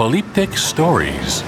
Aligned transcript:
Polyptych 0.00 0.58
Stories. 0.58 1.44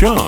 By 0.00 0.27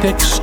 Tech 0.00 0.39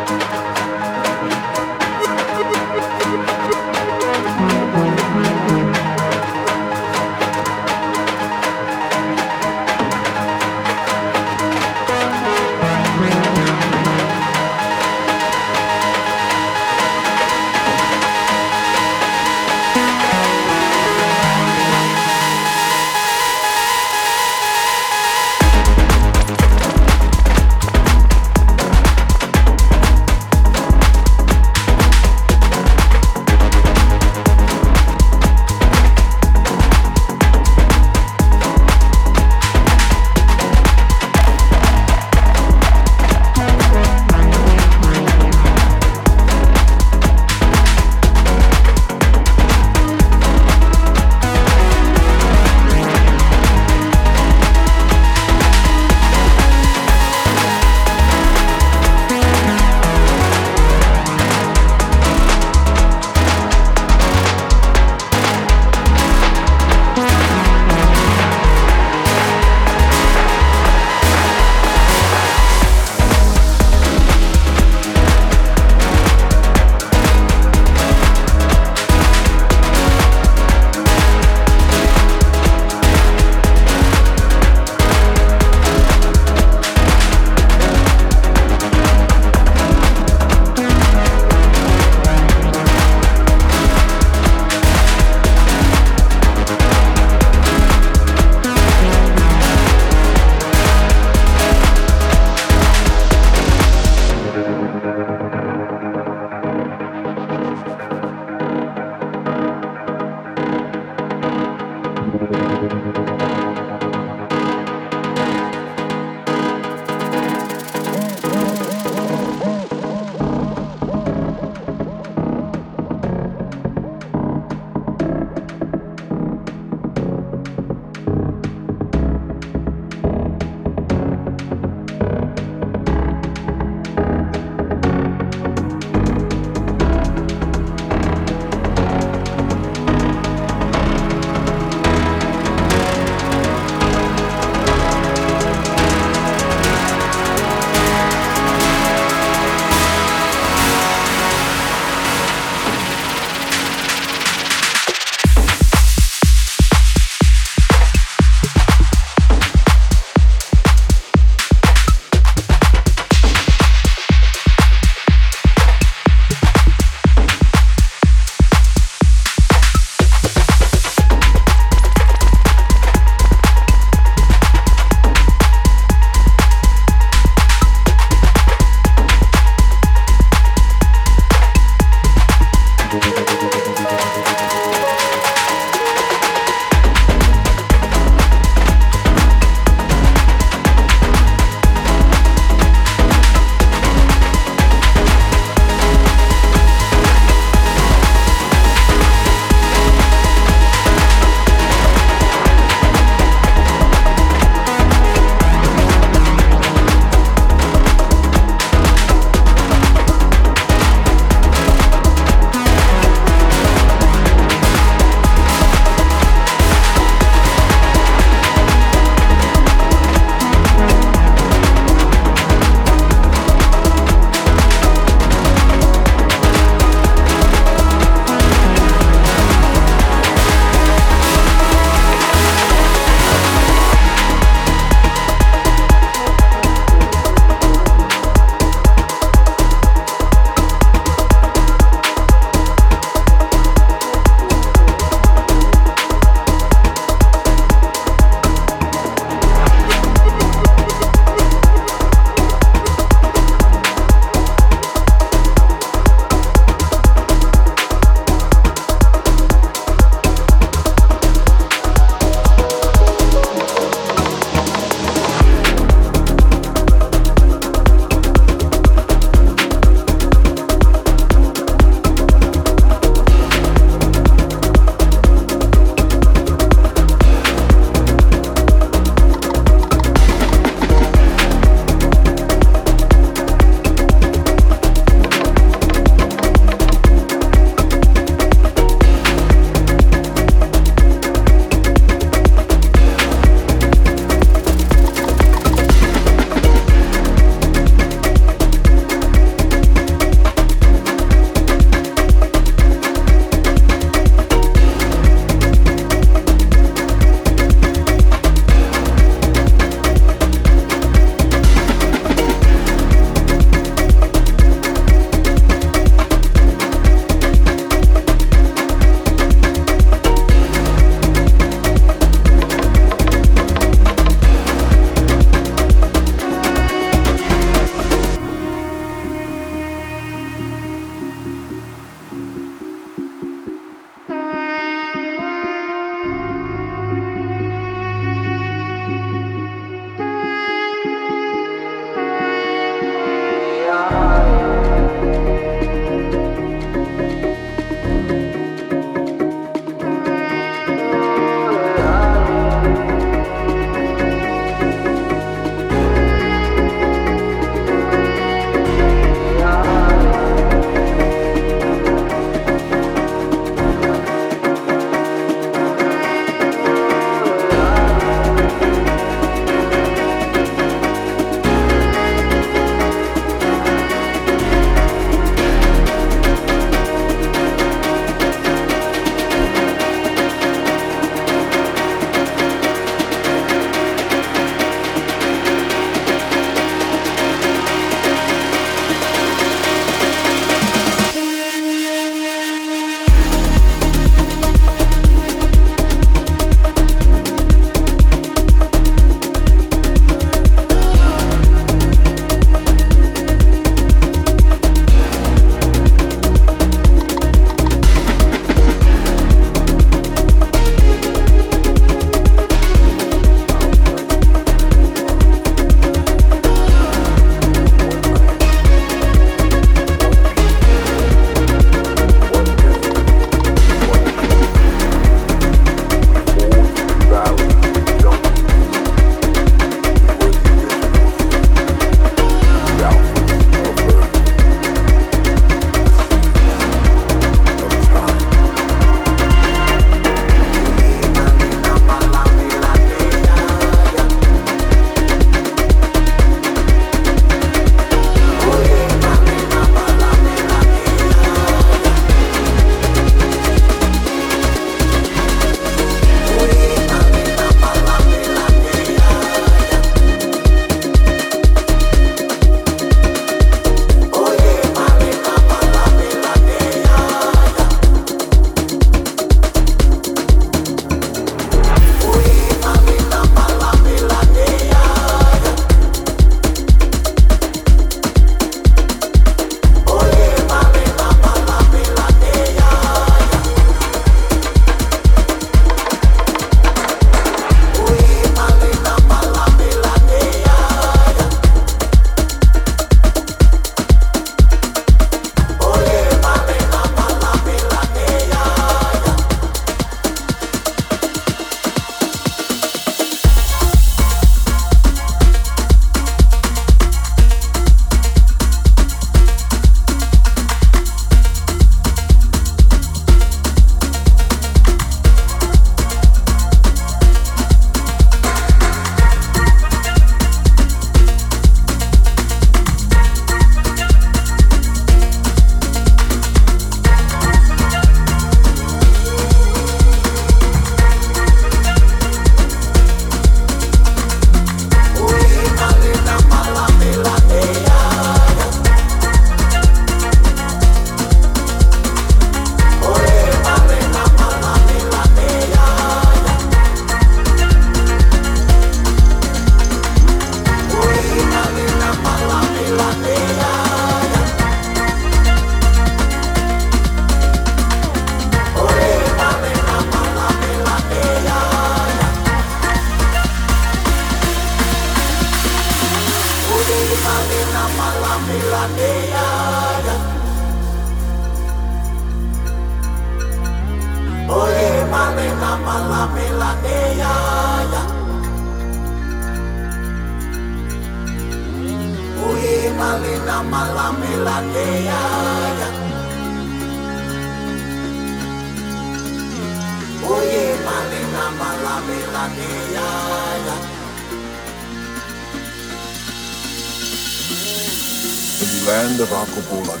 land 598.86 599.18
of 599.20 599.28
Akubulan, 599.28 600.00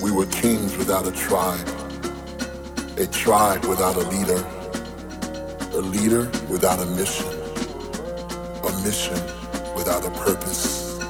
we 0.00 0.12
were 0.12 0.26
kings 0.26 0.76
without 0.76 1.08
a 1.08 1.10
tribe, 1.10 1.68
a 2.98 3.06
tribe 3.06 3.64
without 3.64 3.96
a 3.96 4.06
leader, 4.10 4.46
a 5.72 5.80
leader 5.80 6.30
without 6.48 6.78
a 6.78 6.86
mission, 6.86 7.26
a 8.62 8.72
mission 8.84 9.18
without 9.74 10.06
a 10.06 10.10
purpose. 10.20 11.00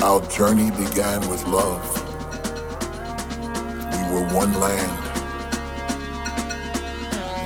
Our 0.00 0.26
journey 0.28 0.70
began 0.70 1.20
with 1.28 1.46
love. 1.46 1.84
We 3.92 4.14
were 4.14 4.26
one 4.34 4.52
land, 4.58 5.18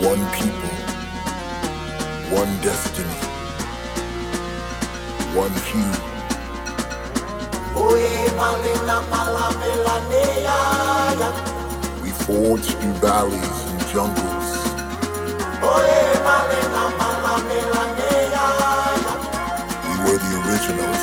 one 0.04 0.24
people, 0.38 0.74
one 2.30 2.52
destiny, 2.62 3.18
one 5.34 5.52
hue. 5.64 6.01
We 12.02 12.10
forged 12.10 12.72
through 12.78 12.94
valleys 12.94 13.58
and 13.70 13.80
jungles. 13.92 14.48
We 19.86 19.94
were 20.04 20.18
the 20.18 20.32
originals. 20.42 21.02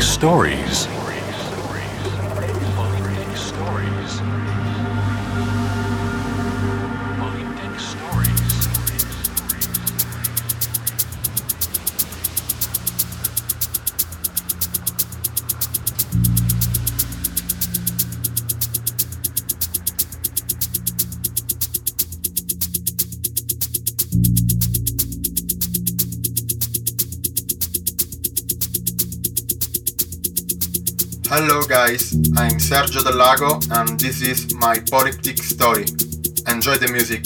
Stories. 0.00 0.95
Guys, 31.86 32.12
I'm 32.36 32.58
Sergio 32.58 33.04
Del 33.04 33.14
Lago 33.14 33.60
and 33.70 34.00
this 34.00 34.20
is 34.20 34.52
my 34.54 34.76
Polyptych 34.76 35.38
story. 35.38 35.84
Enjoy 36.52 36.76
the 36.76 36.88
music. 36.90 37.25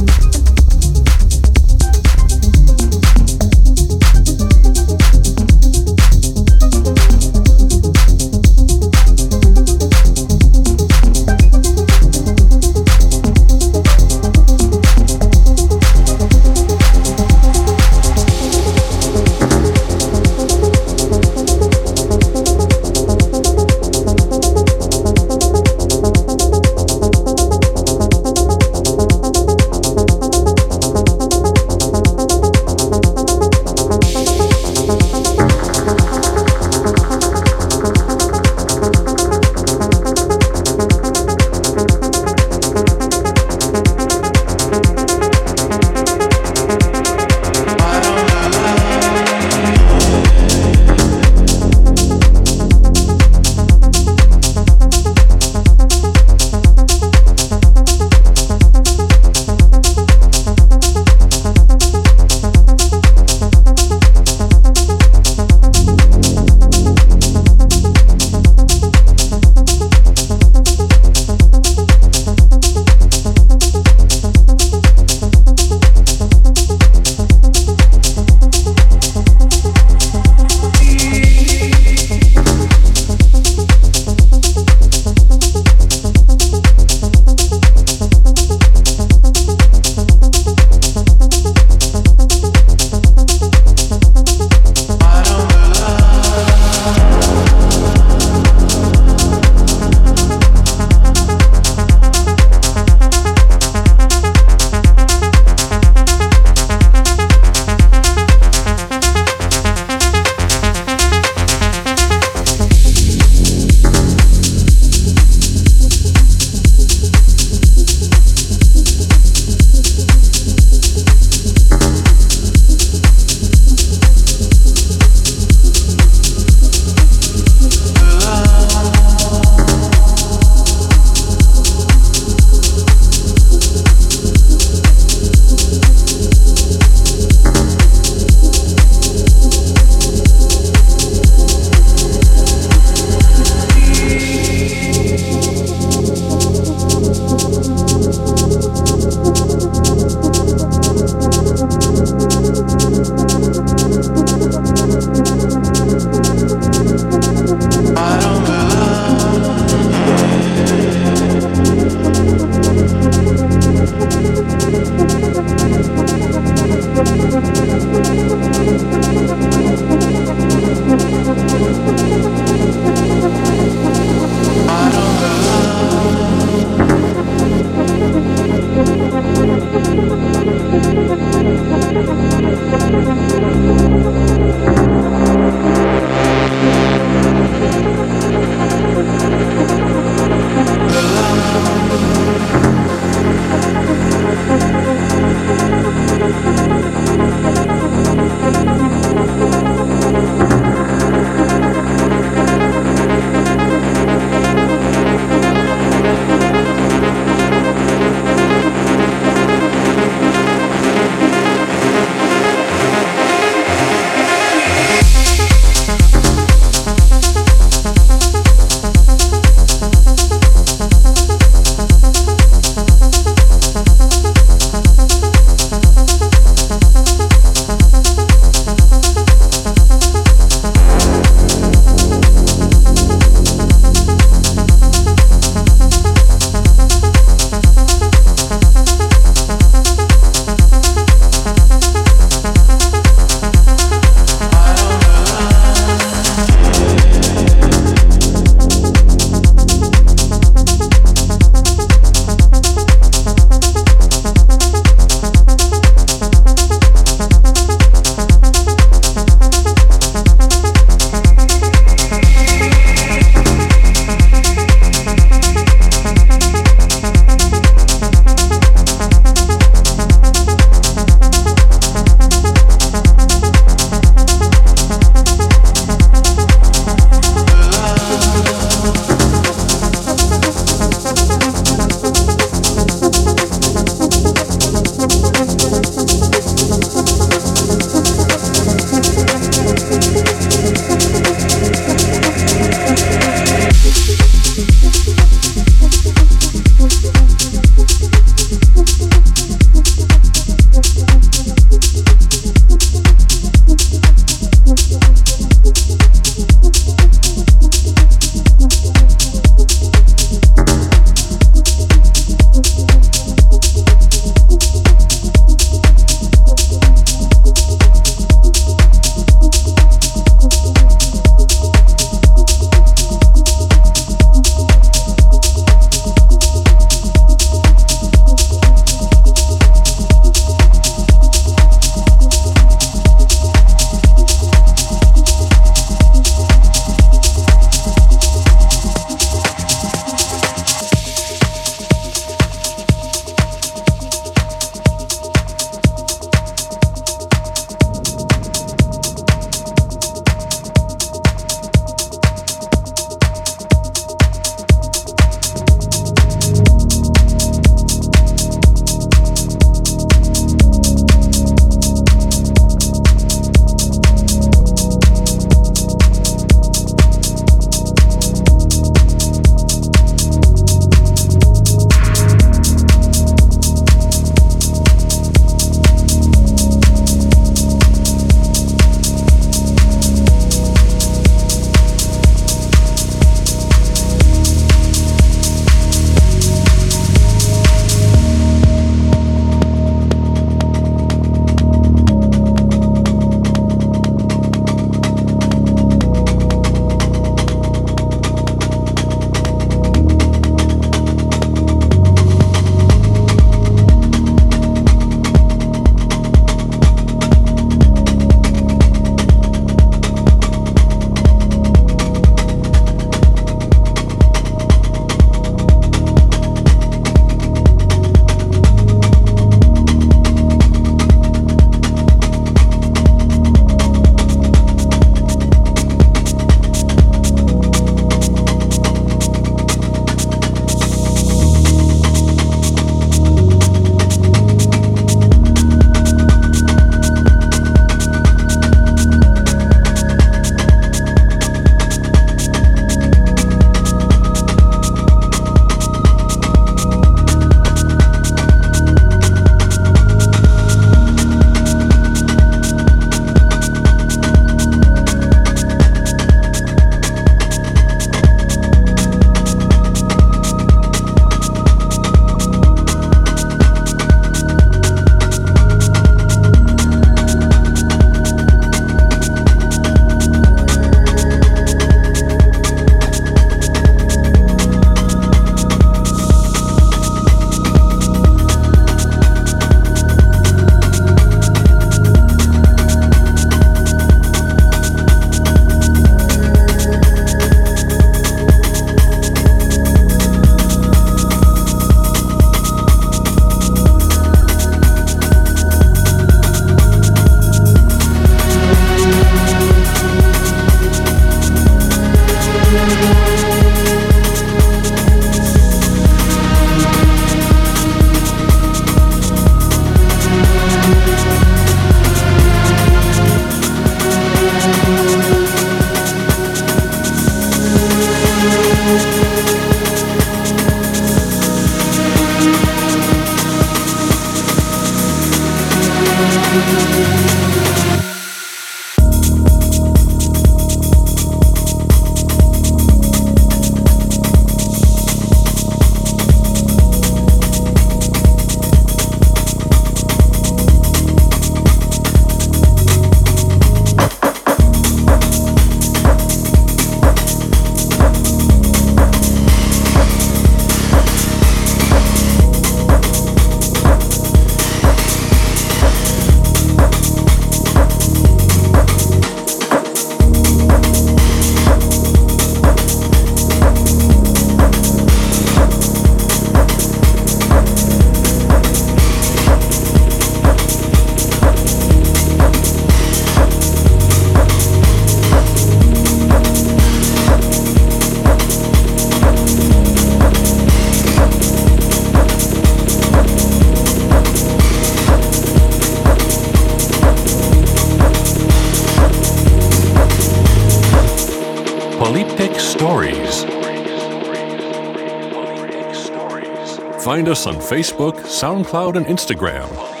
Us 597.31 597.47
on 597.47 597.55
Facebook, 597.55 598.13
SoundCloud, 598.25 598.97
and 598.97 599.05
Instagram 599.05 600.00